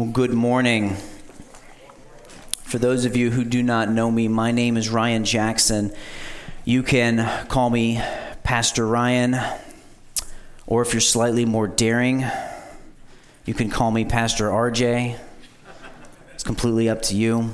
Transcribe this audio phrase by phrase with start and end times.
[0.00, 0.96] Well, good morning.
[2.62, 5.92] For those of you who do not know me, my name is Ryan Jackson.
[6.64, 8.00] You can call me
[8.42, 9.36] Pastor Ryan,
[10.66, 12.24] or if you're slightly more daring,
[13.44, 15.18] you can call me Pastor RJ.
[16.32, 17.50] It's completely up to you.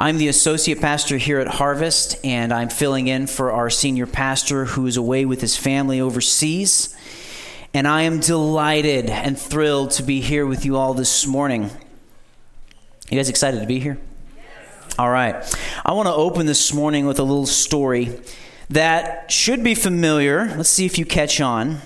[0.00, 4.64] I'm the associate pastor here at Harvest, and I'm filling in for our senior pastor
[4.64, 6.96] who is away with his family overseas.
[7.74, 11.70] And I am delighted and thrilled to be here with you all this morning.
[13.10, 13.98] You guys excited to be here?
[14.98, 15.36] All right.
[15.84, 18.20] I want to open this morning with a little story
[18.70, 20.46] that should be familiar.
[20.56, 21.80] Let's see if you catch on.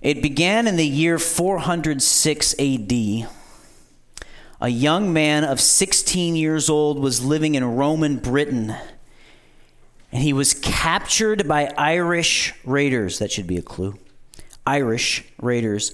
[0.00, 2.92] It began in the year 406 AD.
[4.60, 8.74] A young man of 16 years old was living in Roman Britain
[10.14, 13.18] and he was captured by Irish raiders.
[13.18, 13.98] That should be a clue.
[14.64, 15.92] Irish raiders.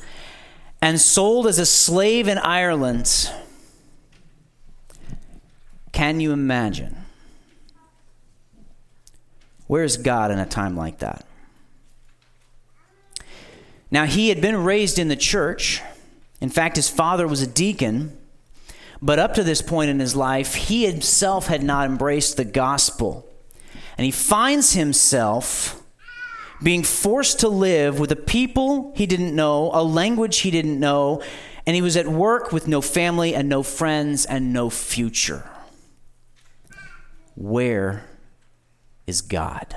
[0.83, 3.31] And sold as a slave in Ireland.
[5.93, 6.95] Can you imagine?
[9.67, 11.25] Where's God in a time like that?
[13.91, 15.81] Now, he had been raised in the church.
[16.43, 18.19] In fact, his father was a deacon.
[19.01, 23.27] But up to this point in his life, he himself had not embraced the gospel.
[23.99, 25.83] And he finds himself
[26.63, 31.23] being forced to live with a people he didn't know, a language he didn't know,
[31.67, 35.49] and he was at work with no family and no friends and no future.
[37.35, 38.05] Where
[39.07, 39.77] is God?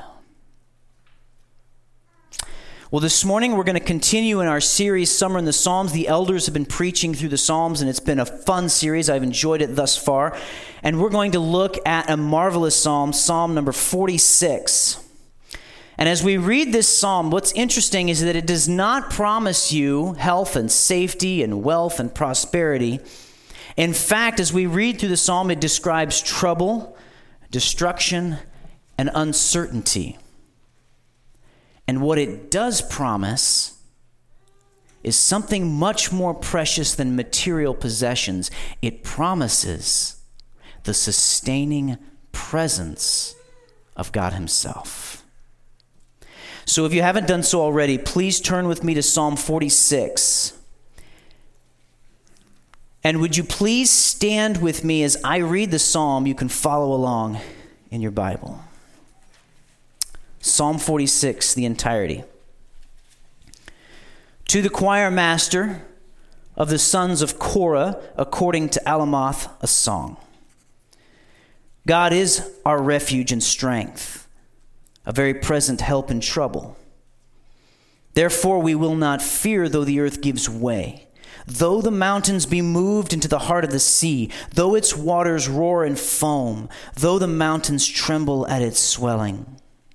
[2.93, 5.93] Well, this morning we're going to continue in our series, Summer in the Psalms.
[5.93, 9.09] The elders have been preaching through the Psalms, and it's been a fun series.
[9.09, 10.37] I've enjoyed it thus far.
[10.83, 15.03] And we're going to look at a marvelous psalm, Psalm number 46.
[15.97, 20.13] And as we read this psalm, what's interesting is that it does not promise you
[20.13, 22.99] health and safety and wealth and prosperity.
[23.75, 26.95] In fact, as we read through the psalm, it describes trouble,
[27.49, 28.37] destruction,
[28.99, 30.19] and uncertainty.
[31.87, 33.77] And what it does promise
[35.03, 38.49] is something much more precious than material possessions.
[38.81, 40.21] It promises
[40.83, 41.97] the sustaining
[42.31, 43.35] presence
[43.95, 45.23] of God Himself.
[46.65, 50.53] So if you haven't done so already, please turn with me to Psalm 46.
[53.03, 56.25] And would you please stand with me as I read the psalm?
[56.25, 57.39] You can follow along
[57.91, 58.61] in your Bible.
[60.45, 62.21] Psalm 46, the entirety.
[64.49, 65.85] To the choir master
[66.57, 70.17] of the sons of Korah, according to Alamoth, a song.
[71.87, 74.27] God is our refuge and strength,
[75.05, 76.75] a very present help in trouble.
[78.13, 81.07] Therefore, we will not fear though the earth gives way,
[81.47, 85.85] though the mountains be moved into the heart of the sea, though its waters roar
[85.85, 89.45] and foam, though the mountains tremble at its swelling.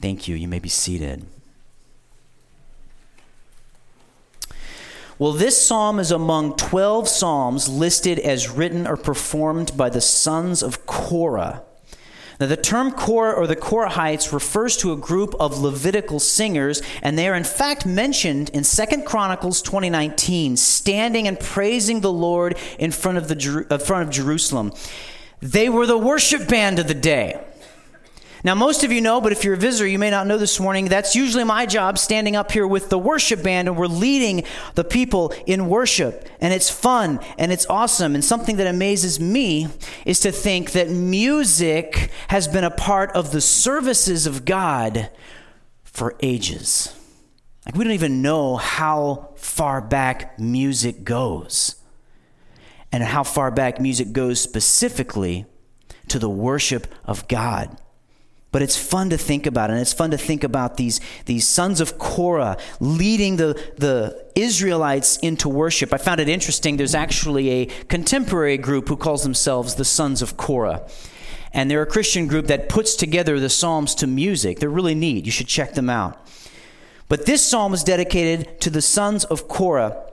[0.00, 0.36] Thank you.
[0.36, 1.26] You may be seated.
[5.18, 10.62] Well, this psalm is among 12 psalms listed as written or performed by the sons
[10.62, 11.62] of Korah.
[12.38, 17.18] Now, the term Korah or the Korahites refers to a group of Levitical singers, and
[17.18, 22.92] they are in fact mentioned in 2 Chronicles 2019, standing and praising the Lord in
[22.92, 24.72] front of, the, in uh, front of Jerusalem.
[25.40, 27.44] They were the worship band of the day.
[28.44, 30.60] Now, most of you know, but if you're a visitor, you may not know this
[30.60, 34.44] morning, that's usually my job standing up here with the worship band, and we're leading
[34.74, 36.28] the people in worship.
[36.40, 38.14] And it's fun and it's awesome.
[38.14, 39.68] And something that amazes me
[40.04, 45.10] is to think that music has been a part of the services of God
[45.82, 46.94] for ages.
[47.66, 51.74] Like, we don't even know how far back music goes.
[52.90, 55.44] and how far back music goes specifically
[56.08, 57.76] to the worship of God.
[58.50, 61.82] But it's fun to think about, and it's fun to think about these, these sons
[61.82, 65.92] of Korah leading the, the Israelites into worship.
[65.92, 66.78] I found it interesting.
[66.78, 70.88] There's actually a contemporary group who calls themselves the Sons of Korah.
[71.52, 74.60] And they're a Christian group that puts together the Psalms to music.
[74.60, 75.26] They're really neat.
[75.26, 76.26] You should check them out.
[77.08, 80.04] But this psalm is dedicated to the sons of Korah.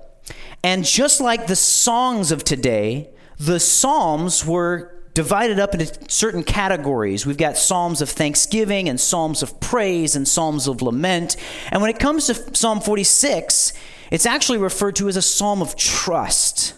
[0.64, 7.26] And just like the songs of today, the Psalms were divided up into certain categories.
[7.26, 11.38] We've got Psalms of thanksgiving and Psalms of praise and Psalms of lament.
[11.72, 13.74] And when it comes to Psalm 46,
[14.12, 16.76] it's actually referred to as a psalm of trust.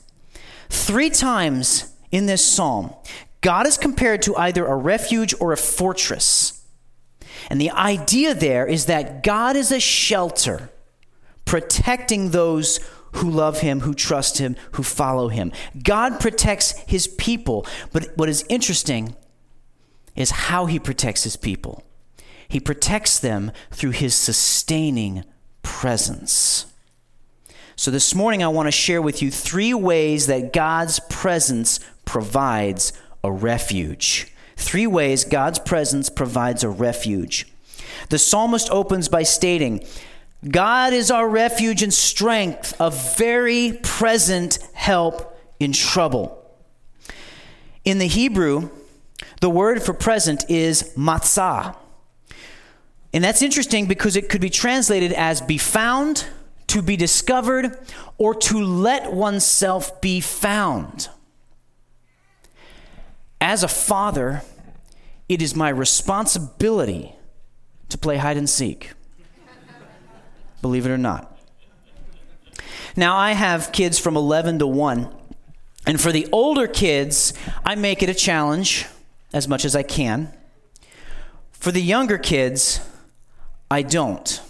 [0.70, 2.94] Three times in this psalm,
[3.42, 6.64] God is compared to either a refuge or a fortress.
[7.50, 10.70] And the idea there is that God is a shelter
[11.44, 12.80] protecting those
[13.18, 15.52] who love him, who trust him, who follow him.
[15.84, 17.66] God protects his people.
[17.92, 19.16] But what is interesting
[20.16, 21.84] is how he protects his people.
[22.48, 25.24] He protects them through his sustaining
[25.62, 26.66] presence.
[27.76, 32.94] So this morning, I want to share with you three ways that God's presence provides
[33.24, 34.34] a refuge.
[34.56, 37.48] Three ways God's presence provides a refuge.
[38.10, 39.86] The psalmist opens by stating,
[40.46, 46.34] God is our refuge and strength, a very present help in trouble.
[47.84, 48.70] In the Hebrew,
[49.42, 51.76] the word for present is matzah.
[53.14, 56.26] And that's interesting because it could be translated as be found,
[56.68, 57.78] to be discovered,
[58.18, 61.10] or to let oneself be found.
[63.42, 64.44] As a father,
[65.30, 67.14] it is my responsibility
[67.90, 68.92] to play hide and seek.
[70.62, 71.38] Believe it or not.
[72.96, 75.14] Now, I have kids from 11 to 1.
[75.86, 77.34] And for the older kids,
[77.66, 78.86] I make it a challenge
[79.34, 80.34] as much as I can.
[81.52, 82.82] For the younger kids,
[83.70, 84.42] I don't.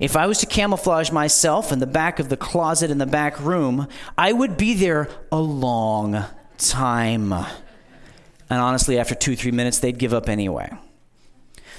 [0.00, 3.40] If I was to camouflage myself in the back of the closet in the back
[3.40, 6.24] room, I would be there a long
[6.58, 7.32] time.
[7.32, 7.46] And
[8.60, 10.70] honestly, after two, three minutes, they'd give up anyway.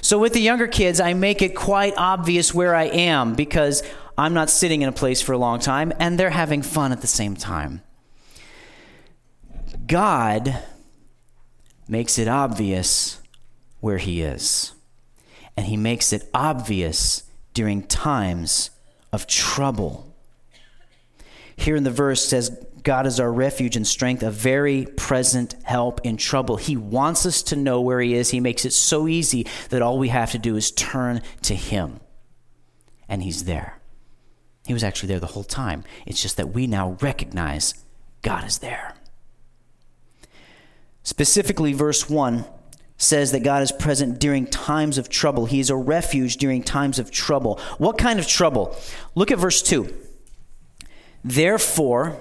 [0.02, 3.82] So with the younger kids, I make it quite obvious where I am because
[4.16, 7.00] I'm not sitting in a place for a long time and they're having fun at
[7.00, 7.82] the same time.
[9.86, 10.62] God
[11.88, 13.20] makes it obvious
[13.80, 14.72] where He is.
[15.56, 17.24] And He makes it obvious
[17.54, 18.70] during times
[19.12, 20.14] of trouble.
[21.56, 26.00] Here in the verse says, God is our refuge and strength, a very present help
[26.04, 26.56] in trouble.
[26.56, 28.30] He wants us to know where He is.
[28.30, 32.00] He makes it so easy that all we have to do is turn to Him.
[33.08, 33.80] And He's there.
[34.66, 35.84] He was actually there the whole time.
[36.06, 37.74] It's just that we now recognize
[38.22, 38.94] God is there.
[41.02, 42.44] Specifically, verse 1
[42.96, 45.46] says that God is present during times of trouble.
[45.46, 47.58] He is a refuge during times of trouble.
[47.78, 48.76] What kind of trouble?
[49.14, 49.92] Look at verse 2.
[51.24, 52.20] Therefore,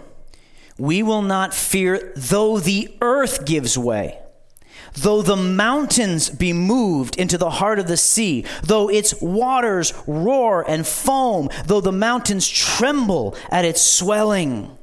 [0.80, 4.20] we will not fear though the earth gives way,
[4.94, 10.66] though the mountains be moved into the heart of the sea, though its waters roar
[10.68, 14.76] and foam, though the mountains tremble at its swelling.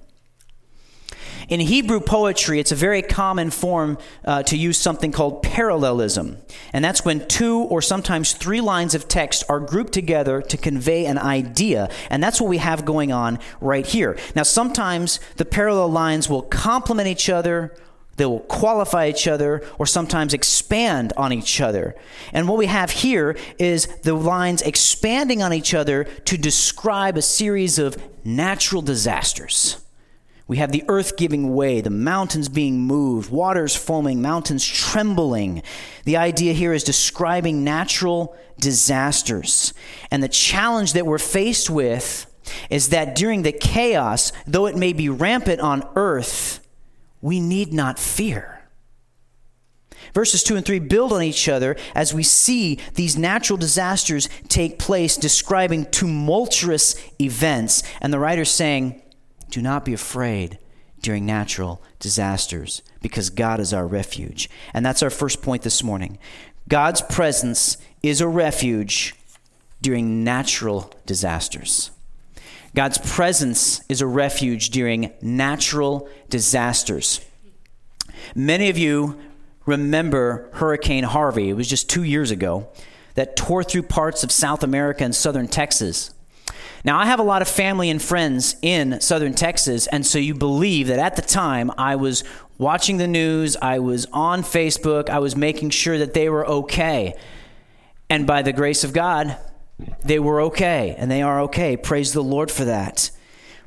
[1.48, 6.38] In Hebrew poetry, it's a very common form uh, to use something called parallelism.
[6.73, 11.06] And that's when two or sometimes three lines of text are grouped together to convey
[11.06, 11.88] an idea.
[12.11, 14.18] And that's what we have going on right here.
[14.35, 17.73] Now, sometimes the parallel lines will complement each other.
[18.16, 21.94] They will qualify each other or sometimes expand on each other.
[22.32, 27.23] And what we have here is the lines expanding on each other to describe a
[27.23, 29.86] series of natural disasters.
[30.49, 35.62] We have the earth giving way, the mountains being moved, waters foaming, mountains trembling.
[36.05, 39.75] The idea here is describing natural disasters.
[40.11, 42.33] And the challenge that we're faced with
[42.71, 46.61] is that during the chaos, though it may be rampant on earth,
[47.21, 48.53] we need not fear.
[50.15, 54.79] Verses 2 and 3 build on each other as we see these natural disasters take
[54.79, 57.83] place, describing tumultuous events.
[58.00, 59.03] And the writer's saying,
[59.50, 60.59] do not be afraid
[61.00, 64.50] during natural disasters because God is our refuge.
[64.75, 66.19] And that's our first point this morning.
[66.69, 69.15] God's presence is a refuge
[69.81, 71.91] during natural disasters.
[72.75, 77.21] God's presence is a refuge during natural disasters.
[78.35, 79.19] Many of you
[79.65, 81.49] remember Hurricane Harvey.
[81.49, 82.69] It was just two years ago
[83.15, 86.12] that tore through parts of South America and southern Texas.
[86.87, 90.35] Now, I have a lot of family and friends in southern Texas, and so you
[90.35, 92.23] believe that at the time I was
[92.59, 97.14] watching the news, I was on Facebook, I was making sure that they were okay.
[98.09, 99.37] And by the grace of God,
[100.05, 101.76] they were okay, and they are okay.
[101.76, 103.11] Praise the Lord for that.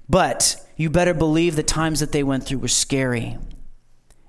[0.08, 3.38] But you better believe the times that they went through were scary.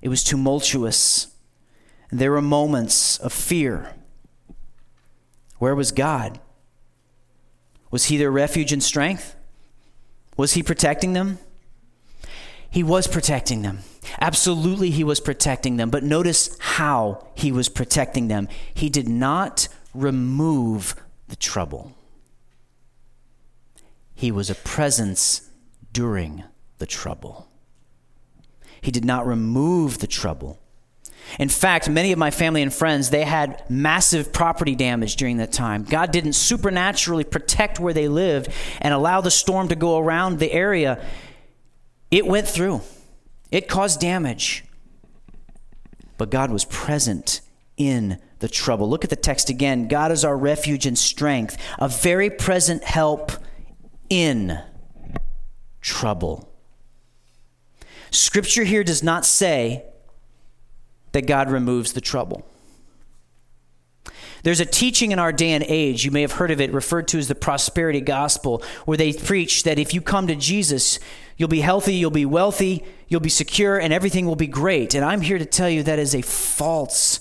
[0.02, 1.28] It was tumultuous.
[2.10, 3.94] There were moments of fear.
[5.58, 6.40] Where was God?
[7.90, 9.34] Was he their refuge and strength?
[10.36, 11.38] Was he protecting them?
[12.70, 13.80] He was protecting them.
[14.20, 15.90] Absolutely, he was protecting them.
[15.90, 18.48] But notice how he was protecting them.
[18.72, 20.94] He did not remove
[21.28, 21.92] the trouble,
[24.14, 25.48] he was a presence
[25.92, 26.44] during
[26.78, 27.48] the trouble.
[28.82, 30.59] He did not remove the trouble.
[31.38, 35.52] In fact, many of my family and friends, they had massive property damage during that
[35.52, 35.84] time.
[35.84, 38.48] God didn't supernaturally protect where they lived
[38.80, 41.02] and allow the storm to go around the area.
[42.10, 42.82] It went through.
[43.50, 44.64] It caused damage.
[46.18, 47.40] But God was present
[47.76, 48.88] in the trouble.
[48.88, 49.88] Look at the text again.
[49.88, 53.32] God is our refuge and strength, a very present help
[54.08, 54.58] in
[55.80, 56.52] trouble.
[58.10, 59.84] Scripture here does not say
[61.12, 62.46] that God removes the trouble.
[64.42, 67.08] There's a teaching in our day and age, you may have heard of it, referred
[67.08, 70.98] to as the prosperity gospel, where they preach that if you come to Jesus,
[71.36, 74.94] you'll be healthy, you'll be wealthy, you'll be secure, and everything will be great.
[74.94, 77.20] And I'm here to tell you that is a false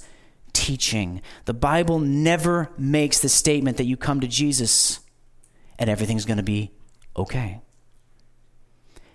[0.53, 1.21] teaching.
[1.45, 5.01] The Bible never makes the statement that you come to Jesus
[5.79, 6.71] and everything's going to be
[7.15, 7.61] okay.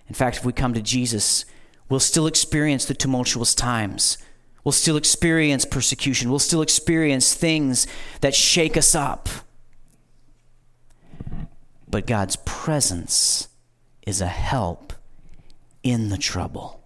[0.08, 1.44] In fact, if we come to Jesus,
[1.88, 4.18] we'll still experience the tumultuous times.
[4.64, 6.30] We'll still experience persecution.
[6.30, 7.86] We'll still experience things
[8.22, 9.28] that shake us up.
[11.86, 13.48] But God's presence
[14.06, 14.94] is a help
[15.82, 16.82] in the trouble.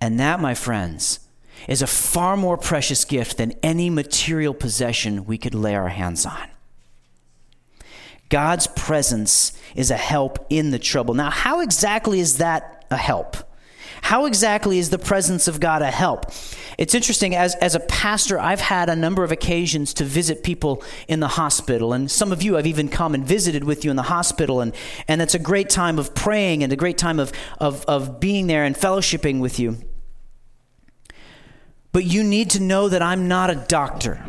[0.00, 1.20] And that, my friends,
[1.68, 6.26] is a far more precious gift than any material possession we could lay our hands
[6.26, 6.48] on.
[8.28, 11.14] God's presence is a help in the trouble.
[11.14, 13.36] Now, how exactly is that a help?
[14.04, 16.30] How exactly is the presence of God a help?
[16.76, 20.84] It's interesting, as, as a pastor, I've had a number of occasions to visit people
[21.08, 23.96] in the hospital, and some of you I've even come and visited with you in
[23.96, 24.74] the hospital, and,
[25.08, 28.46] and it's a great time of praying and a great time of, of, of being
[28.46, 29.78] there and fellowshipping with you.
[31.92, 34.22] But you need to know that I'm not a doctor.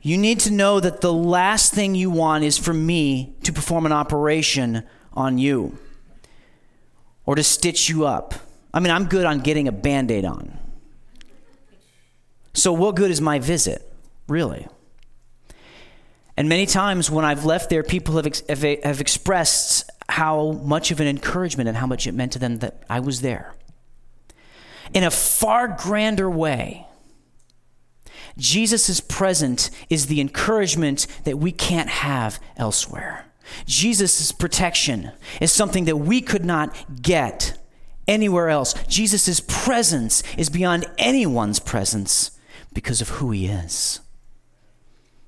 [0.00, 3.84] You need to know that the last thing you want is for me to perform
[3.84, 5.76] an operation on you
[7.26, 8.34] or to stitch you up.
[8.74, 10.58] I mean, I'm good on getting a band aid on.
[12.54, 13.82] So, what good is my visit,
[14.28, 14.66] really?
[16.36, 21.00] And many times when I've left there, people have, ex- have, expressed how much of
[21.00, 23.54] an encouragement and how much it meant to them that I was there
[24.94, 26.86] in a far grander way.
[28.38, 33.26] Jesus' presence is the encouragement that we can't have elsewhere.
[33.66, 37.58] Jesus' protection is something that we could not get
[38.08, 38.74] anywhere else.
[38.88, 42.32] Jesus' presence is beyond anyone's presence
[42.72, 44.00] because of who he is.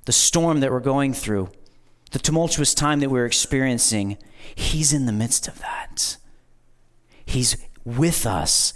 [0.07, 1.51] The storm that we're going through,
[2.11, 4.19] the tumultuous time that we're experiencing,
[4.55, 6.17] he's in the midst of that.
[7.25, 8.73] He's with us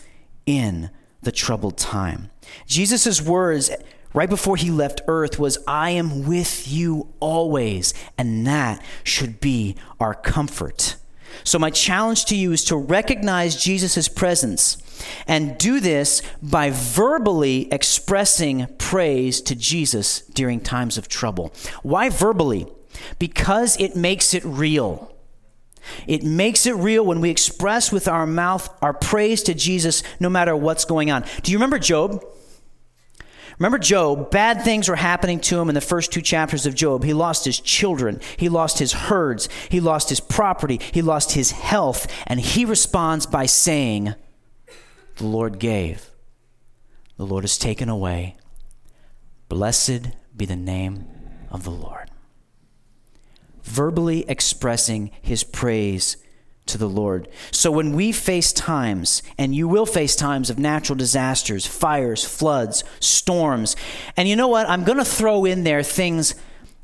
[0.47, 0.91] in
[1.23, 2.31] the troubled time.
[2.67, 3.71] Jesus' words
[4.15, 7.95] right before he left earth was, I am with you always.
[8.17, 10.97] And that should be our comfort.
[11.45, 14.77] So, my challenge to you is to recognize Jesus' presence
[15.27, 21.53] and do this by verbally expressing praise to Jesus during times of trouble.
[21.83, 22.67] Why verbally?
[23.19, 25.15] Because it makes it real.
[26.07, 30.29] It makes it real when we express with our mouth our praise to Jesus no
[30.29, 31.25] matter what's going on.
[31.43, 32.23] Do you remember Job?
[33.59, 37.03] Remember Job, bad things were happening to him in the first two chapters of Job.
[37.03, 41.51] He lost his children, he lost his herds, he lost his property, he lost his
[41.51, 44.15] health, and he responds by saying,
[45.17, 46.11] The Lord gave,
[47.17, 48.37] the Lord has taken away.
[49.49, 51.07] Blessed be the name
[51.51, 52.11] of the Lord.
[53.65, 56.17] Verbally expressing his praise
[56.69, 57.29] to the Lord.
[57.51, 62.85] So when we face times, and you will face times of natural disasters, fires, floods,
[63.01, 63.77] storms,
[64.17, 64.69] and you know what?
[64.69, 66.35] I'm going to throw in there things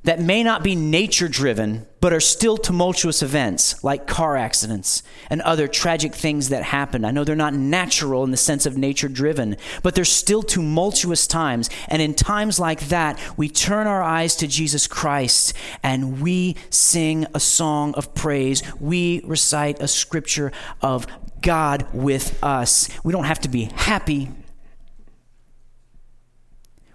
[0.05, 5.41] that may not be nature driven, but are still tumultuous events like car accidents and
[5.43, 7.05] other tragic things that happen.
[7.05, 11.27] I know they're not natural in the sense of nature driven, but they're still tumultuous
[11.27, 11.71] times.
[11.89, 17.27] And in times like that, we turn our eyes to Jesus Christ and we sing
[17.35, 18.63] a song of praise.
[18.79, 21.07] We recite a scripture of
[21.41, 22.89] God with us.
[23.03, 24.31] We don't have to be happy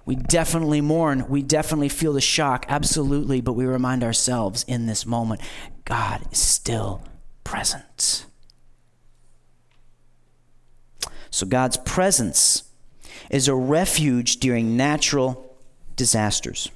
[0.10, 1.30] we definitely mourn.
[1.30, 3.42] We definitely feel the shock, absolutely.
[3.42, 5.40] But we remind ourselves in this moment
[5.86, 7.04] God is still
[7.44, 8.26] present.
[11.30, 12.64] So God's presence
[13.30, 15.56] is a refuge during natural
[15.96, 16.72] disasters.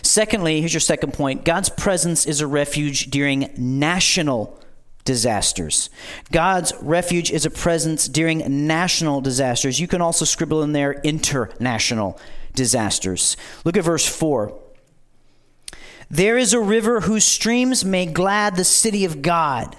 [0.00, 4.56] Secondly, here's your second point God's presence is a refuge during national
[5.04, 5.90] disasters.
[6.32, 9.78] God's refuge is a presence during national disasters.
[9.80, 12.18] You can also scribble in there international
[12.54, 13.36] disasters.
[13.64, 14.58] Look at verse 4.
[16.10, 19.76] There is a river whose streams may glad the city of God,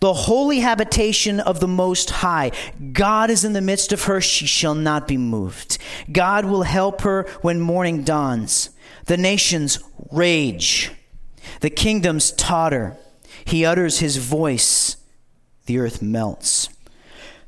[0.00, 2.50] the holy habitation of the Most High.
[2.92, 5.78] God is in the midst of her, she shall not be moved.
[6.10, 8.70] God will help her when morning dawns.
[9.04, 9.78] The nations
[10.10, 10.90] rage,
[11.60, 12.96] the kingdoms totter.
[13.46, 14.96] He utters his voice,
[15.66, 16.68] the earth melts.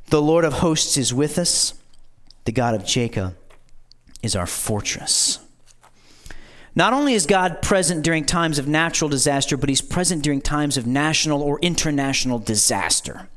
[0.06, 1.74] The Lord of hosts is with us,
[2.44, 3.36] the God of Jacob
[4.22, 5.40] is our fortress.
[6.74, 10.76] Not only is God present during times of natural disaster, but he's present during times
[10.76, 13.28] of national or international disaster.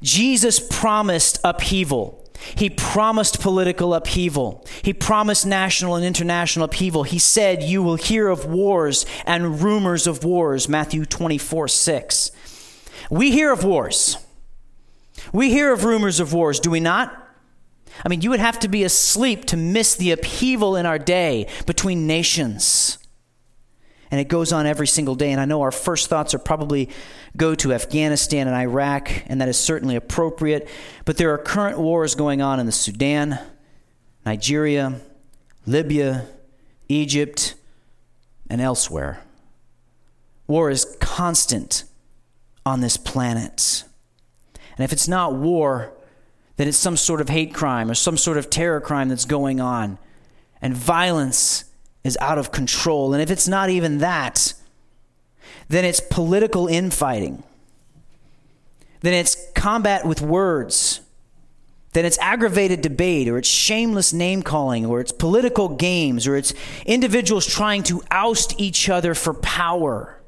[0.00, 2.21] Jesus promised upheaval
[2.54, 4.66] he promised political upheaval.
[4.82, 7.02] He promised national and international upheaval.
[7.04, 10.68] He said, You will hear of wars and rumors of wars.
[10.68, 12.30] Matthew 24, 6.
[13.10, 14.16] We hear of wars.
[15.32, 17.18] We hear of rumors of wars, do we not?
[18.04, 21.48] I mean, you would have to be asleep to miss the upheaval in our day
[21.66, 22.98] between nations
[24.12, 25.32] and it goes on every single day.
[25.32, 26.90] And I know our first thoughts are probably
[27.34, 30.68] go to Afghanistan and Iraq, and that is certainly appropriate.
[31.06, 33.38] But there are current wars going on in the Sudan,
[34.26, 35.00] Nigeria,
[35.64, 36.26] Libya,
[36.88, 37.54] Egypt,
[38.50, 39.22] and elsewhere.
[40.46, 41.84] War is constant
[42.66, 43.84] on this planet.
[44.76, 45.94] And if it's not war,
[46.58, 49.58] then it's some sort of hate crime or some sort of terror crime that's going
[49.58, 49.96] on.
[50.60, 51.64] And violence
[52.04, 53.12] is out of control.
[53.12, 54.54] And if it's not even that,
[55.68, 57.42] then it's political infighting.
[59.00, 61.00] Then it's combat with words.
[61.92, 66.54] Then it's aggravated debate, or it's shameless name calling, or it's political games, or it's
[66.86, 70.18] individuals trying to oust each other for power.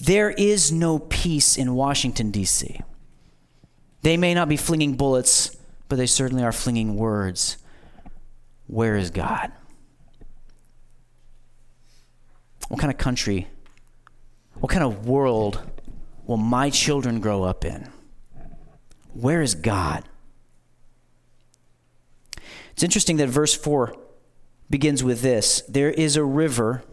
[0.00, 2.80] There is no peace in Washington, D.C.
[4.02, 5.56] They may not be flinging bullets,
[5.88, 7.58] but they certainly are flinging words.
[8.66, 9.52] Where is God?
[12.70, 13.48] What kind of country,
[14.60, 15.60] what kind of world
[16.24, 17.90] will my children grow up in?
[19.12, 20.04] Where is God?
[22.70, 23.92] It's interesting that verse 4
[24.70, 26.84] begins with this There is a river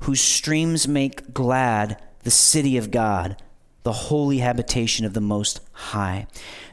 [0.00, 3.40] whose streams make glad the city of God
[3.82, 6.26] the holy habitation of the Most High.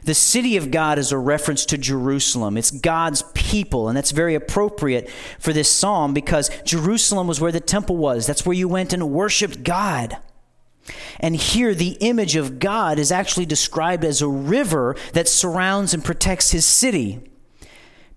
[0.04, 2.56] The city of God is a reference to Jerusalem.
[2.56, 7.60] It's God's people, and that's very appropriate for this psalm because Jerusalem was where the
[7.60, 8.26] temple was.
[8.26, 10.18] That's where you went and worshiped God.
[11.18, 16.04] And here, the image of God is actually described as a river that surrounds and
[16.04, 17.20] protects his city.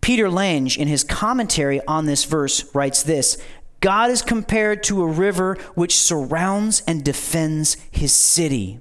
[0.01, 3.37] Peter Lange, in his commentary on this verse, writes this
[3.79, 8.79] God is compared to a river which surrounds and defends his city.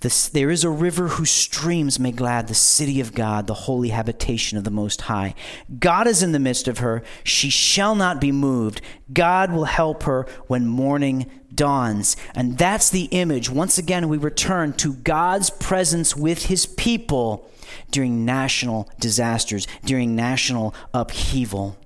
[0.00, 3.88] This, there is a river whose streams may glad the city of God, the holy
[3.88, 5.34] habitation of the Most High.
[5.80, 7.02] God is in the midst of her.
[7.24, 8.80] She shall not be moved.
[9.12, 12.16] God will help her when morning dawns.
[12.32, 13.50] And that's the image.
[13.50, 17.50] Once again, we return to God's presence with his people
[17.90, 21.76] during national disasters, during national upheaval.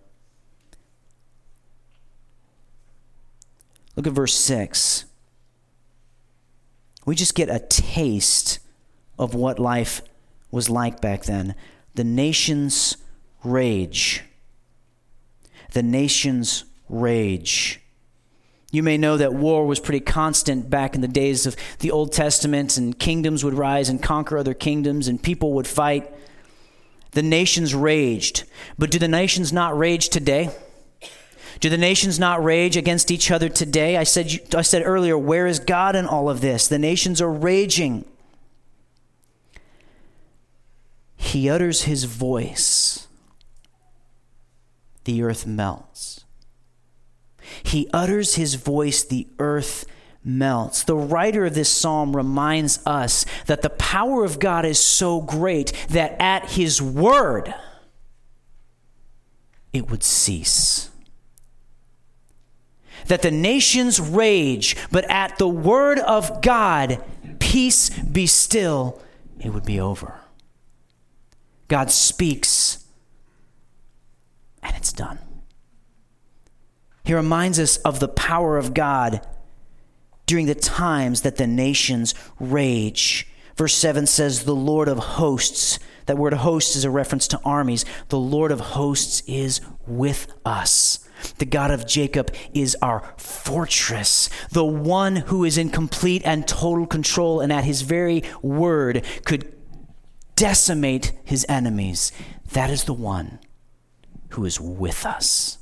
[3.97, 5.07] Look at verse 6.
[7.05, 8.61] We just get a taste
[9.19, 10.03] of what life
[10.51, 11.55] was like back then.
[11.95, 12.97] The nations
[13.45, 14.23] rage.
[15.73, 17.81] The nations rage.
[18.71, 22.13] You may know that war was pretty constant back in the days of the Old
[22.13, 26.11] Testament, and kingdoms would rise and conquer other kingdoms, and people would fight.
[27.11, 28.45] The nations raged.
[28.79, 30.51] But do the nations not rage today?
[31.63, 33.97] Do the nations not rage against each other today?
[33.97, 36.67] I said, I said earlier, where is God in all of this?
[36.67, 38.05] The nations are raging.
[41.15, 43.07] He utters his voice,
[45.05, 46.25] the earth melts.
[47.63, 49.85] He utters his voice, the earth
[50.25, 50.83] melts.
[50.83, 55.73] The writer of this psalm reminds us that the power of God is so great
[55.91, 57.55] that at his word,
[59.73, 60.89] it would cease.
[63.07, 67.03] That the nations rage, but at the word of God,
[67.39, 69.01] peace be still,
[69.41, 70.21] it would be over.
[71.69, 72.85] God speaks,
[74.63, 75.19] and it's done.
[77.05, 79.27] He reminds us of the power of God
[80.27, 83.27] during the times that the nations rage.
[83.57, 85.79] Verse 7 says, The Lord of hosts.
[86.07, 87.85] That word host is a reference to armies.
[88.09, 91.02] The Lord of hosts is with us.
[91.39, 96.87] The God of Jacob is our fortress, the one who is in complete and total
[96.87, 99.53] control, and at his very word could
[100.37, 102.13] decimate his enemies.
[102.53, 103.39] That is the one
[104.31, 105.59] who is with us.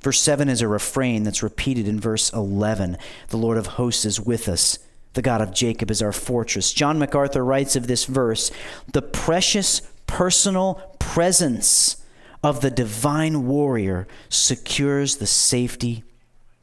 [0.00, 2.96] Verse 7 is a refrain that's repeated in verse 11.
[3.28, 4.78] The Lord of hosts is with us.
[5.12, 6.72] The God of Jacob is our fortress.
[6.72, 8.50] John MacArthur writes of this verse
[8.92, 11.99] the precious personal presence
[12.42, 16.04] of the divine warrior secures the safety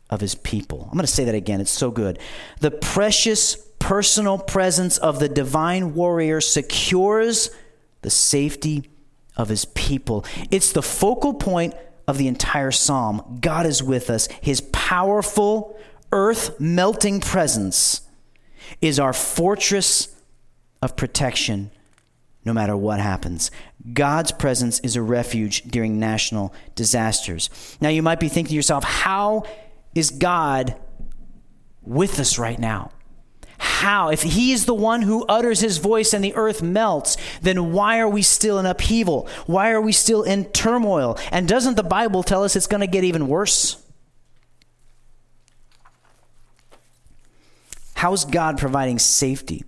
[0.09, 0.83] of his people.
[0.83, 1.61] I'm going to say that again.
[1.61, 2.19] It's so good.
[2.59, 7.49] The precious personal presence of the divine warrior secures
[8.01, 8.89] the safety
[9.35, 10.25] of his people.
[10.49, 11.75] It's the focal point
[12.07, 13.37] of the entire psalm.
[13.41, 14.27] God is with us.
[14.41, 15.77] His powerful,
[16.11, 18.01] earth melting presence
[18.81, 20.15] is our fortress
[20.81, 21.71] of protection
[22.47, 23.51] no matter what happens.
[23.93, 27.49] God's presence is a refuge during national disasters.
[27.79, 29.43] Now, you might be thinking to yourself, how
[29.93, 30.75] is God
[31.83, 32.91] with us right now?
[33.59, 34.09] How?
[34.09, 37.99] If he is the one who utters his voice and the earth melts, then why
[37.99, 39.27] are we still in upheaval?
[39.45, 41.17] Why are we still in turmoil?
[41.31, 43.83] And doesn't the Bible tell us it's going to get even worse?
[47.95, 49.63] How is God providing safety?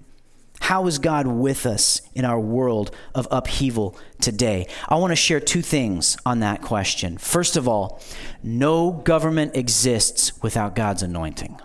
[0.59, 4.67] How is God with us in our world of upheaval today?
[4.87, 7.17] I want to share two things on that question.
[7.17, 8.01] First of all,
[8.43, 11.59] no government exists without God's anointing.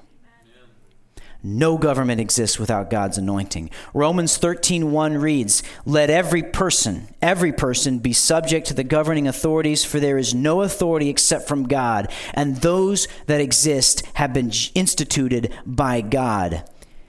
[1.47, 3.69] No government exists without God's anointing.
[3.93, 10.01] Romans 13:1 reads, "Let every person, every person be subject to the governing authorities, for
[10.01, 16.01] there is no authority except from God, and those that exist have been instituted by
[16.01, 16.63] God."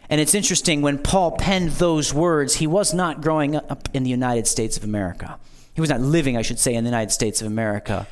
[0.09, 4.09] And it's interesting when Paul penned those words, he was not growing up in the
[4.09, 5.39] United States of America.
[5.73, 8.07] He was not living, I should say, in the United States of America,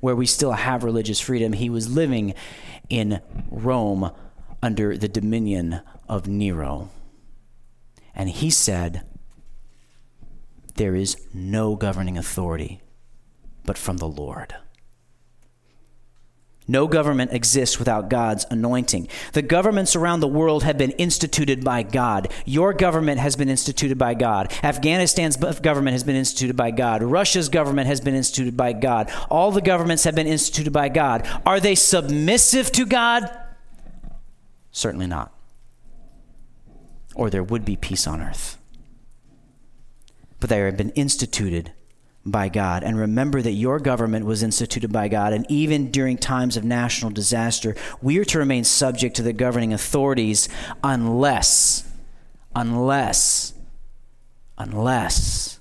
[0.00, 1.52] where we still have religious freedom.
[1.52, 2.34] He was living
[2.88, 3.20] in
[3.50, 4.10] Rome
[4.62, 6.90] under the dominion of Nero.
[8.14, 9.04] And he said,
[10.76, 12.80] There is no governing authority
[13.64, 14.54] but from the Lord.
[16.68, 19.08] No government exists without God's anointing.
[19.32, 22.28] The governments around the world have been instituted by God.
[22.44, 24.52] Your government has been instituted by God.
[24.64, 27.02] Afghanistan's government has been instituted by God.
[27.02, 29.12] Russia's government has been instituted by God.
[29.30, 31.28] All the governments have been instituted by God.
[31.46, 33.30] Are they submissive to God?
[34.72, 35.32] Certainly not.
[37.14, 38.58] Or there would be peace on earth.
[40.40, 41.72] But they have been instituted
[42.26, 42.82] by God.
[42.82, 45.32] And remember that your government was instituted by God.
[45.32, 49.72] And even during times of national disaster, we are to remain subject to the governing
[49.72, 50.48] authorities
[50.82, 51.88] unless,
[52.54, 53.54] unless,
[54.58, 55.60] unless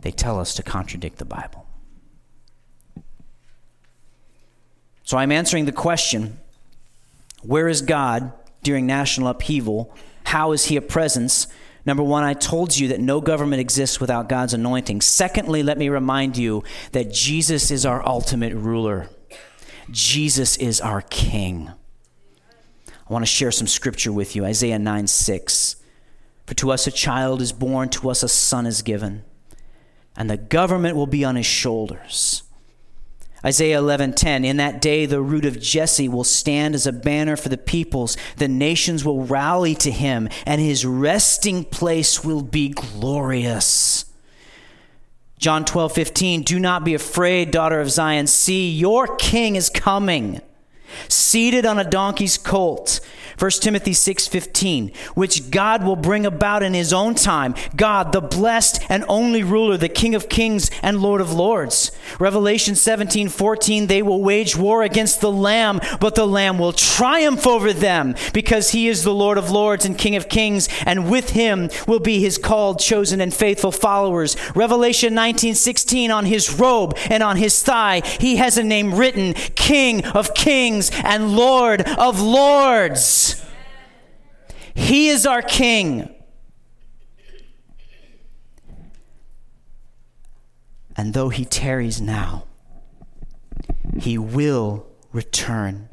[0.00, 1.66] they tell us to contradict the Bible.
[5.02, 6.38] So I'm answering the question
[7.42, 9.94] where is God during national upheaval?
[10.24, 11.48] How is he a presence?
[11.88, 15.00] Number one, I told you that no government exists without God's anointing.
[15.00, 19.08] Secondly, let me remind you that Jesus is our ultimate ruler,
[19.90, 21.72] Jesus is our king.
[22.88, 25.76] I want to share some scripture with you Isaiah 9 6.
[26.44, 29.24] For to us a child is born, to us a son is given,
[30.14, 32.42] and the government will be on his shoulders
[33.44, 37.48] Isaiah 11:10 In that day the root of Jesse will stand as a banner for
[37.48, 38.16] the peoples.
[38.36, 44.04] The nations will rally to him and his resting place will be glorious.
[45.38, 48.26] John 12:15 Do not be afraid daughter of Zion.
[48.26, 50.40] See your king is coming
[51.08, 53.00] seated on a donkey's colt
[53.38, 57.54] 1 Timothy 6:15, which God will bring about in his own time.
[57.76, 61.92] God, the blessed and only ruler, the King of kings and Lord of lords.
[62.18, 67.72] Revelation 17:14, they will wage war against the lamb, but the lamb will triumph over
[67.72, 71.70] them because he is the Lord of lords and King of kings, and with him
[71.86, 74.36] will be his called, chosen and faithful followers.
[74.54, 80.04] Revelation 19:16 on his robe and on his thigh, he has a name written, King
[80.06, 83.27] of kings and Lord of lords.
[84.88, 86.08] He is our King.
[90.96, 92.46] And though he tarries now,
[94.00, 95.90] he will return.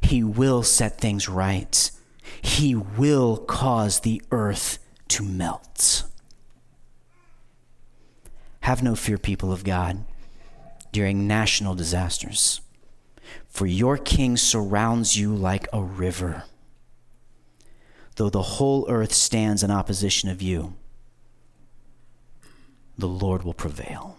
[0.00, 1.90] He will set things right.
[2.40, 6.04] He will cause the earth to melt.
[8.60, 10.04] Have no fear, people of God,
[10.92, 12.60] during national disasters,
[13.48, 16.44] for your king surrounds you like a river.
[18.18, 20.74] Though the whole earth stands in opposition of you,
[22.98, 24.16] the Lord will prevail.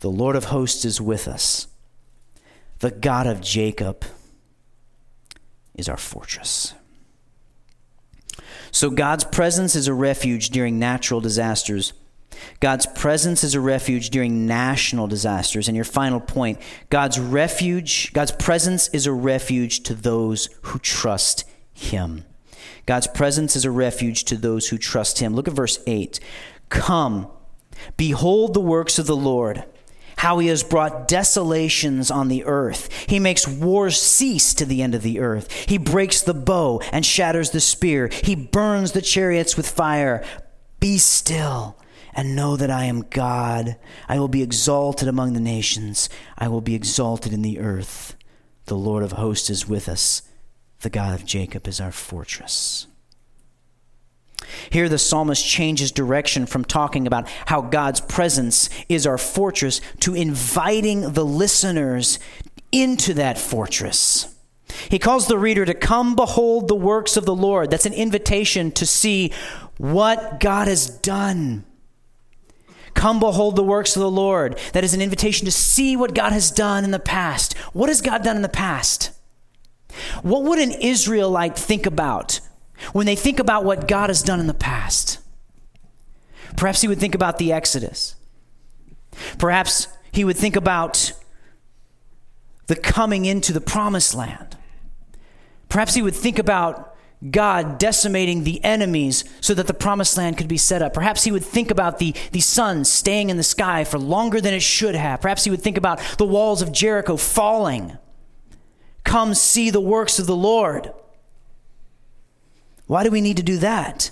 [0.00, 1.68] The Lord of hosts is with us.
[2.80, 4.04] The God of Jacob
[5.74, 6.74] is our fortress.
[8.70, 11.94] So, God's presence is a refuge during natural disasters.
[12.60, 15.66] God's presence is a refuge during national disasters.
[15.66, 16.58] And your final point
[16.90, 22.24] God's refuge, God's presence is a refuge to those who trust Him.
[22.86, 25.34] God's presence is a refuge to those who trust Him.
[25.34, 26.20] Look at verse 8.
[26.68, 27.28] Come,
[27.96, 29.64] behold the works of the Lord
[30.24, 32.90] how he has brought desolations on the earth.
[33.06, 35.52] He makes wars cease to the end of the earth.
[35.68, 38.08] He breaks the bow and shatters the spear.
[38.08, 40.24] He burns the chariots with fire.
[40.80, 41.76] Be still
[42.14, 43.76] and know that I am God.
[44.08, 46.08] I will be exalted among the nations.
[46.38, 48.16] I will be exalted in the earth.
[48.66, 50.22] The Lord of hosts is with us.
[50.84, 52.88] The God of Jacob is our fortress.
[54.68, 60.14] Here, the psalmist changes direction from talking about how God's presence is our fortress to
[60.14, 62.18] inviting the listeners
[62.70, 64.36] into that fortress.
[64.90, 67.70] He calls the reader to come behold the works of the Lord.
[67.70, 69.32] That's an invitation to see
[69.78, 71.64] what God has done.
[72.92, 74.58] Come behold the works of the Lord.
[74.74, 77.56] That is an invitation to see what God has done in the past.
[77.72, 79.12] What has God done in the past?
[80.22, 82.40] What would an Israelite think about
[82.92, 85.18] when they think about what God has done in the past.
[86.56, 88.16] Perhaps he would think about the Exodus.
[89.38, 91.12] Perhaps he would think about
[92.66, 94.56] the coming into the promised land.
[95.68, 96.96] Perhaps he would think about
[97.30, 100.92] God decimating the enemies so that the promised land could be set up.
[100.92, 104.54] Perhaps he would think about the, the sun staying in the sky for longer than
[104.54, 105.20] it should have.
[105.20, 107.98] Perhaps he would think about the walls of Jericho falling.
[109.04, 110.92] Come see the works of the Lord.
[112.86, 114.10] Why do we need to do that?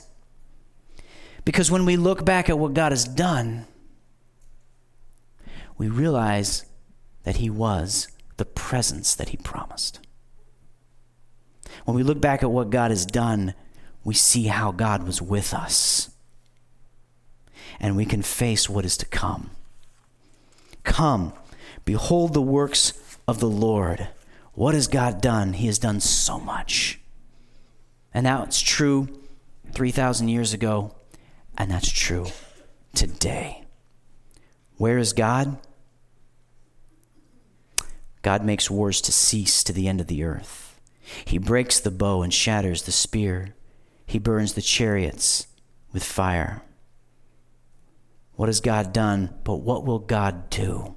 [1.45, 3.67] Because when we look back at what God has done,
[5.77, 6.65] we realize
[7.25, 9.99] that He was the presence that He promised.
[11.85, 13.55] When we look back at what God has done,
[14.05, 16.11] we see how God was with us.
[17.81, 19.51] And we can face what is to come.
[20.85, 21.33] Come,
[21.85, 22.93] behold the works
[23.27, 24.09] of the Lord.
[24.55, 25.55] What has God done?
[25.55, 27.01] He has done so much.
[28.13, 29.09] And that's true
[29.73, 30.95] 3,000 years ago,
[31.57, 32.27] and that's true
[32.95, 33.65] today.
[34.77, 35.57] Where is God?
[38.21, 40.79] God makes wars to cease to the end of the earth.
[41.25, 43.55] He breaks the bow and shatters the spear.
[44.07, 45.47] He burns the chariots
[45.93, 46.63] with fire.
[48.35, 49.35] What has God done?
[49.45, 50.97] But what will God do?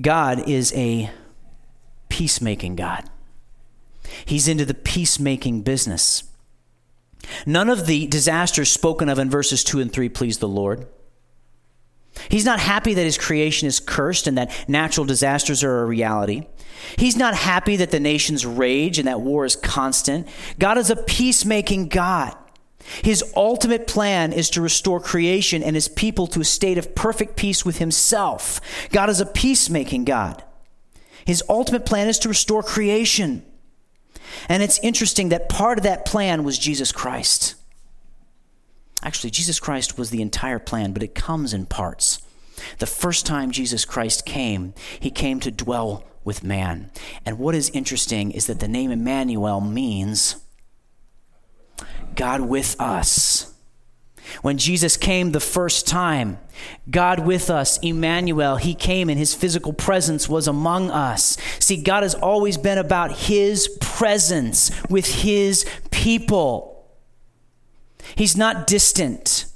[0.00, 1.10] God is a
[2.10, 3.08] peacemaking God.
[4.26, 6.24] He's into the peacemaking business.
[7.46, 10.86] None of the disasters spoken of in verses 2 and 3 please the Lord.
[12.28, 16.46] He's not happy that his creation is cursed and that natural disasters are a reality.
[16.96, 20.28] He's not happy that the nations rage and that war is constant.
[20.58, 22.34] God is a peacemaking God.
[23.02, 27.36] His ultimate plan is to restore creation and his people to a state of perfect
[27.36, 28.60] peace with himself.
[28.90, 30.42] God is a peacemaking God.
[31.30, 33.44] His ultimate plan is to restore creation.
[34.48, 37.54] And it's interesting that part of that plan was Jesus Christ.
[39.04, 42.18] Actually, Jesus Christ was the entire plan, but it comes in parts.
[42.80, 46.90] The first time Jesus Christ came, he came to dwell with man.
[47.24, 50.34] And what is interesting is that the name Emmanuel means
[52.16, 53.54] God with us.
[54.42, 56.38] When Jesus came the first time,
[56.90, 61.36] God with us, Emmanuel, he came and his physical presence was among us.
[61.58, 66.86] See, God has always been about his presence with his people.
[68.14, 69.46] He's not distant.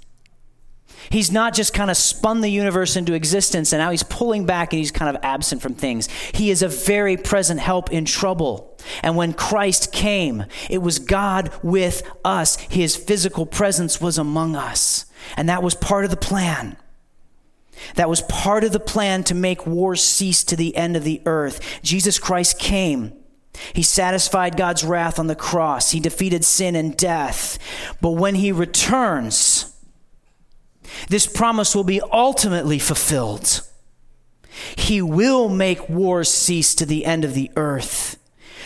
[1.10, 4.72] He's not just kind of spun the universe into existence and now he's pulling back
[4.72, 6.08] and he's kind of absent from things.
[6.32, 8.76] He is a very present help in trouble.
[9.02, 12.56] And when Christ came, it was God with us.
[12.56, 15.06] His physical presence was among us.
[15.36, 16.76] And that was part of the plan.
[17.96, 21.22] That was part of the plan to make wars cease to the end of the
[21.26, 21.80] earth.
[21.82, 23.12] Jesus Christ came.
[23.72, 25.92] He satisfied God's wrath on the cross.
[25.92, 27.58] He defeated sin and death.
[28.00, 29.53] But when he returns,
[31.08, 33.62] this promise will be ultimately fulfilled.
[34.76, 38.18] He will make wars cease to the end of the earth.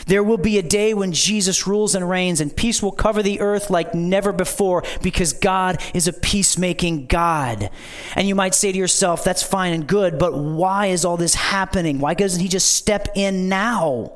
[0.07, 3.41] There will be a day when Jesus rules and reigns, and peace will cover the
[3.41, 7.71] earth like never before because God is a peacemaking God.
[8.15, 11.35] And you might say to yourself, that's fine and good, but why is all this
[11.35, 11.99] happening?
[11.99, 14.13] Why doesn't He just step in now?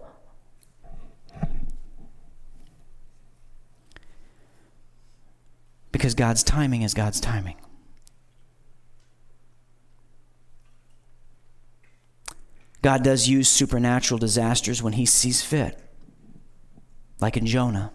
[5.90, 7.56] Because God's timing is God's timing.
[12.82, 15.78] God does use supernatural disasters when he sees fit,
[17.20, 17.92] like in Jonah.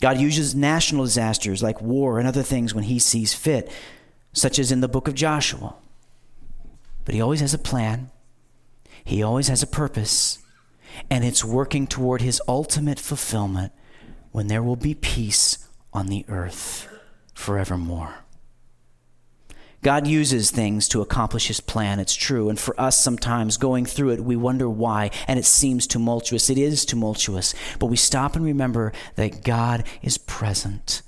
[0.00, 3.70] God uses national disasters like war and other things when he sees fit,
[4.32, 5.74] such as in the book of Joshua.
[7.04, 8.10] But he always has a plan,
[9.04, 10.38] he always has a purpose,
[11.10, 13.72] and it's working toward his ultimate fulfillment
[14.30, 16.88] when there will be peace on the earth
[17.34, 18.25] forevermore.
[19.82, 22.00] God uses things to accomplish his plan.
[22.00, 22.48] It's true.
[22.48, 26.50] And for us, sometimes going through it, we wonder why, and it seems tumultuous.
[26.50, 27.54] It is tumultuous.
[27.78, 31.02] But we stop and remember that God is present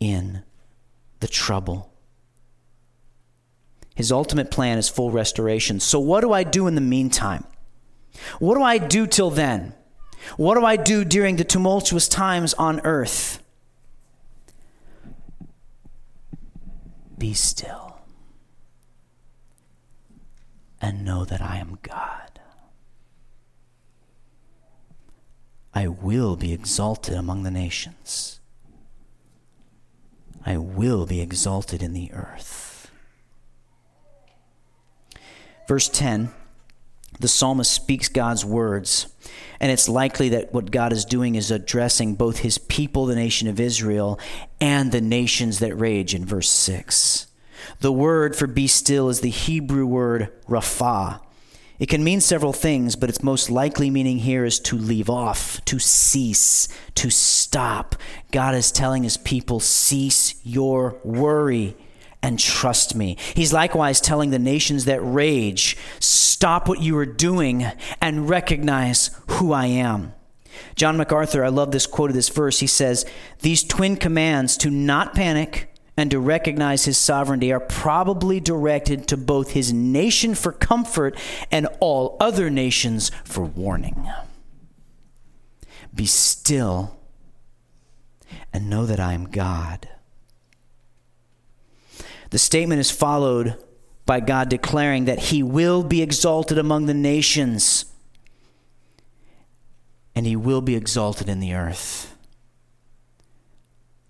[0.00, 0.42] in
[1.20, 1.92] the trouble.
[3.94, 5.80] His ultimate plan is full restoration.
[5.80, 7.44] So, what do I do in the meantime?
[8.38, 9.74] What do I do till then?
[10.36, 13.42] What do I do during the tumultuous times on earth?
[17.16, 17.87] Be still
[20.80, 22.40] and know that I am God.
[25.74, 28.40] I will be exalted among the nations.
[30.44, 32.90] I will be exalted in the earth.
[35.66, 36.32] Verse 10
[37.20, 39.08] the psalmist speaks God's words,
[39.60, 43.48] and it's likely that what God is doing is addressing both his people, the nation
[43.48, 44.20] of Israel,
[44.60, 47.27] and the nations that rage in verse 6.
[47.80, 51.20] The word for be still is the Hebrew word rapha.
[51.78, 55.64] It can mean several things, but its most likely meaning here is to leave off,
[55.66, 57.94] to cease, to stop.
[58.32, 61.76] God is telling his people, cease your worry
[62.20, 63.16] and trust me.
[63.34, 67.64] He's likewise telling the nations that rage, stop what you are doing
[68.00, 70.14] and recognize who I am.
[70.74, 72.58] John MacArthur, I love this quote of this verse.
[72.58, 73.06] He says,
[73.40, 79.16] These twin commands to not panic, and to recognize his sovereignty are probably directed to
[79.16, 81.18] both his nation for comfort
[81.50, 84.08] and all other nations for warning.
[85.92, 86.96] Be still
[88.52, 89.88] and know that I am God.
[92.30, 93.56] The statement is followed
[94.06, 97.86] by God declaring that he will be exalted among the nations
[100.14, 102.14] and he will be exalted in the earth.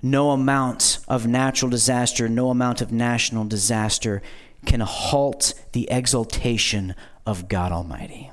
[0.00, 4.22] No amount of natural disaster, no amount of national disaster
[4.64, 6.94] can halt the exaltation
[7.26, 8.30] of God Almighty.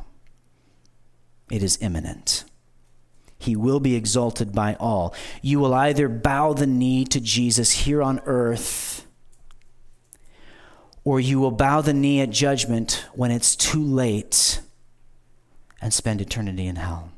[1.49, 2.43] It is imminent.
[3.37, 5.13] He will be exalted by all.
[5.41, 9.05] You will either bow the knee to Jesus here on earth,
[11.03, 14.61] or you will bow the knee at judgment when it's too late
[15.81, 17.11] and spend eternity in hell.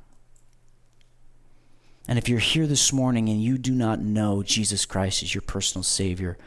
[2.07, 5.41] And if you're here this morning and you do not know Jesus Christ as your
[5.41, 6.37] personal Savior,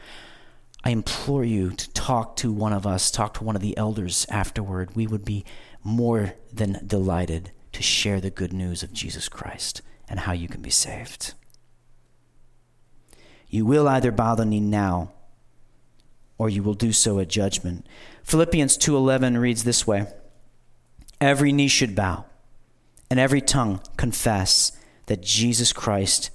[0.83, 4.25] I implore you to talk to one of us, talk to one of the elders
[4.29, 4.95] afterward.
[4.95, 5.45] We would be
[5.83, 10.61] more than delighted to share the good news of Jesus Christ and how you can
[10.61, 11.33] be saved.
[13.47, 15.11] You will either bow the knee now
[16.37, 17.85] or you will do so at judgment.
[18.23, 20.07] Philippians 2:11 reads this way:
[21.19, 22.25] Every knee should bow
[23.11, 24.71] and every tongue confess
[25.07, 26.29] that Jesus Christ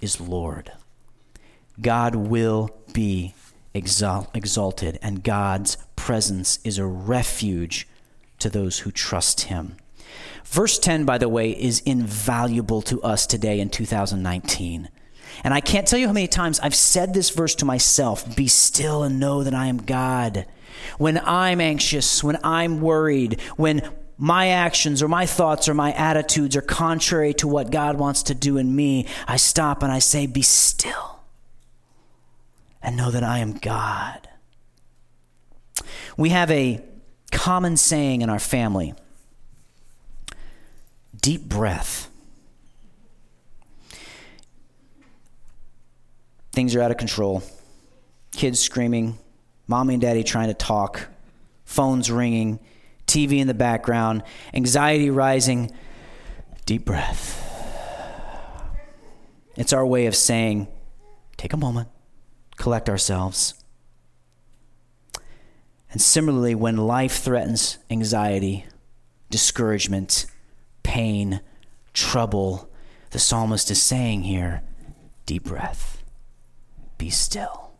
[0.00, 0.72] is Lord.
[1.80, 3.34] God will be
[3.74, 7.88] exalted, and God's presence is a refuge
[8.38, 9.76] to those who trust Him.
[10.44, 14.88] Verse 10, by the way, is invaluable to us today in 2019.
[15.44, 18.48] And I can't tell you how many times I've said this verse to myself Be
[18.48, 20.46] still and know that I am God.
[20.98, 23.88] When I'm anxious, when I'm worried, when
[24.22, 28.36] my actions or my thoughts or my attitudes are contrary to what God wants to
[28.36, 31.18] do in me, I stop and I say, Be still
[32.80, 34.28] and know that I am God.
[36.16, 36.80] We have a
[37.32, 38.94] common saying in our family
[41.20, 42.08] deep breath.
[46.52, 47.42] Things are out of control.
[48.30, 49.18] Kids screaming,
[49.66, 51.08] mommy and daddy trying to talk,
[51.64, 52.60] phones ringing,
[53.12, 54.22] TV in the background,
[54.54, 55.70] anxiety rising.
[56.64, 57.38] Deep breath.
[59.54, 60.66] It's our way of saying,
[61.36, 61.88] take a moment,
[62.56, 63.54] collect ourselves.
[65.90, 68.64] And similarly, when life threatens anxiety,
[69.28, 70.24] discouragement,
[70.82, 71.42] pain,
[71.92, 72.70] trouble,
[73.10, 74.62] the psalmist is saying here,
[75.26, 76.02] deep breath,
[76.96, 77.74] be still,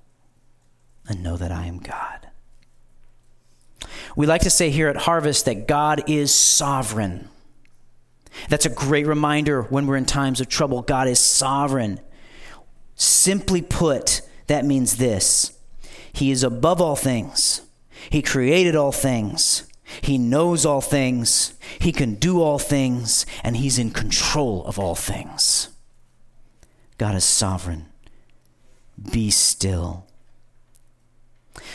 [1.08, 2.28] and know that I am God.
[4.16, 7.28] We like to say here at Harvest that God is sovereign.
[8.48, 10.82] That's a great reminder when we're in times of trouble.
[10.82, 12.00] God is sovereign.
[12.94, 15.58] Simply put, that means this
[16.12, 17.62] He is above all things,
[18.10, 19.66] He created all things,
[20.00, 24.94] He knows all things, He can do all things, and He's in control of all
[24.94, 25.68] things.
[26.98, 27.86] God is sovereign.
[29.10, 30.06] Be still.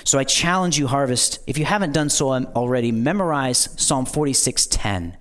[0.04, 5.16] So I challenge you, Harvest, if you haven't done so already, memorize Psalm 46:10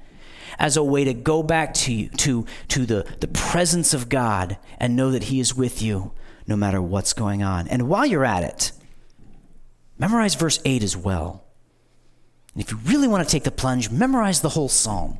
[0.59, 4.57] as a way to go back to you, to, to the, the presence of God
[4.79, 6.13] and know that He is with you
[6.47, 7.69] no matter what's going on.
[7.69, 8.73] And while you're at it,
[9.99, 11.45] memorize verse 8 as well.
[12.55, 15.19] And if you really want to take the plunge, memorize the whole psalm.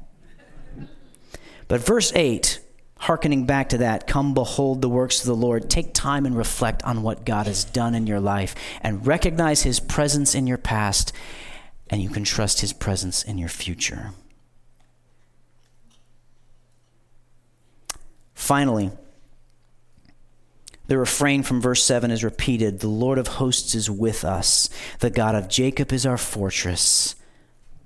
[1.69, 2.61] But verse 8
[2.99, 5.69] hearkening back to that, come behold the works of the Lord.
[5.69, 9.81] Take time and reflect on what God has done in your life and recognize his
[9.81, 11.13] presence in your past,
[11.89, 14.13] and you can trust his presence in your future.
[18.35, 18.91] Finally,
[20.89, 24.69] the refrain from verse 7 is repeated The Lord of hosts is with us,
[25.01, 27.17] the God of Jacob is our fortress.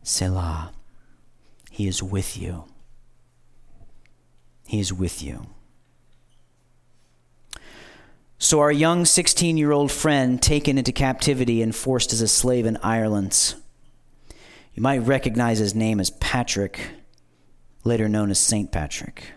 [0.02, 0.72] Selah.
[1.70, 2.69] He is with you.
[4.70, 5.48] He is with you.
[8.38, 12.66] So, our young 16 year old friend taken into captivity and forced as a slave
[12.66, 13.56] in Ireland.
[14.72, 16.88] You might recognize his name as Patrick,
[17.82, 18.70] later known as St.
[18.70, 19.32] Patrick.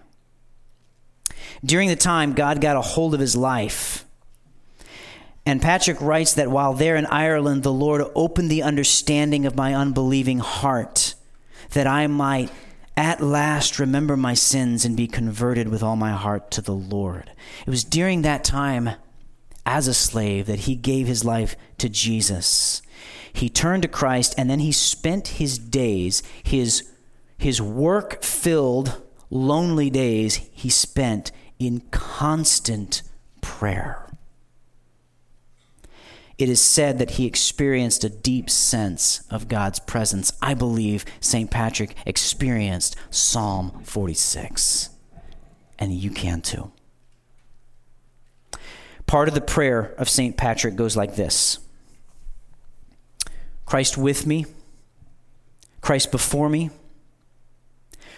[1.66, 4.06] During the time, God got a hold of his life.
[5.48, 9.74] And Patrick writes that while there in Ireland, the Lord opened the understanding of my
[9.74, 11.16] unbelieving heart
[11.72, 12.52] that I might
[12.96, 17.32] at last remember my sins and be converted with all my heart to the Lord.
[17.66, 18.92] It was during that time
[19.66, 22.82] as a slave that he gave his life to Jesus.
[23.32, 26.88] He turned to Christ and then he spent his days, his,
[27.38, 33.02] his work filled, lonely days, he spent in constant
[33.42, 34.03] prayer
[36.38, 40.34] it is said that he experienced a deep sense of God's presence.
[40.42, 41.52] I believe St.
[41.52, 44.90] Patrick experienced Psalm 46,
[45.78, 46.72] and you can too.
[49.06, 50.36] Part of the prayer of St.
[50.36, 51.60] Patrick goes like this
[53.66, 54.46] Christ with me,
[55.82, 56.72] Christ before me,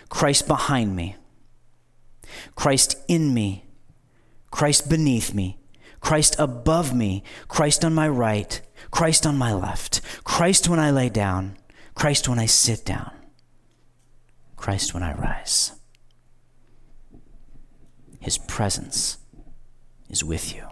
[0.08, 1.18] Christ behind me,
[2.56, 3.66] Christ in me,
[4.52, 5.58] Christ beneath me
[6.06, 11.10] Christ above me, Christ on my right, Christ on my left, Christ when I lay
[11.10, 11.58] down,
[11.96, 13.10] Christ when I sit down,
[14.56, 15.72] Christ when I rise.
[18.20, 19.18] His presence
[20.08, 20.68] is with you.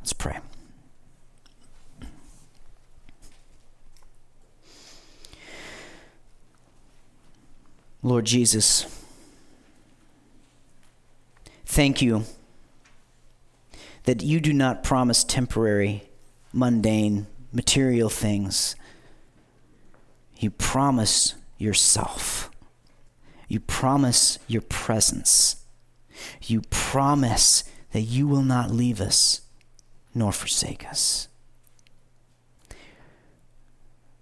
[0.00, 0.38] Let's pray.
[8.02, 8.86] Lord Jesus,
[11.66, 12.24] thank you
[14.06, 16.08] that you do not promise temporary,
[16.52, 18.74] mundane, material things.
[20.38, 22.50] You promise yourself.
[23.48, 25.64] You promise your presence.
[26.42, 29.42] You promise that you will not leave us
[30.14, 31.28] nor forsake us.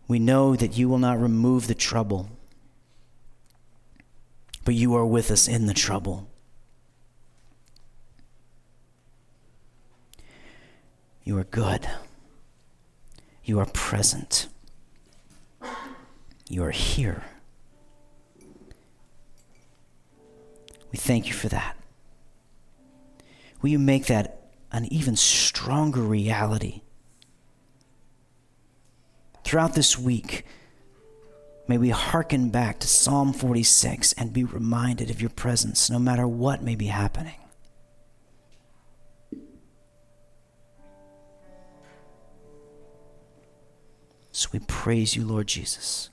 [0.08, 2.30] We know that you will not remove the trouble,
[4.64, 6.28] but you are with us in the trouble.
[11.24, 11.88] You are good.
[13.42, 14.46] You are present.
[16.48, 17.24] You are here.
[20.92, 21.76] We thank you for that.
[23.62, 26.82] Will you make that an even stronger reality?
[29.42, 30.44] Throughout this week,
[31.66, 36.28] may we hearken back to Psalm 46 and be reminded of your presence no matter
[36.28, 37.36] what may be happening.
[44.34, 46.10] So we praise you, Lord Jesus.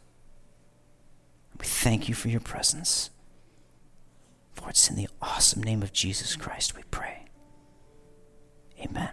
[1.60, 3.10] We thank you for your presence.
[4.54, 7.26] For it's in the awesome name of Jesus Christ we pray.
[8.80, 9.10] Amen.